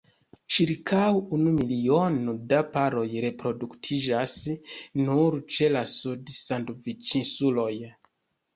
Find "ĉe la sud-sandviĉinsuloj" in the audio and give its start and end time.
5.59-7.73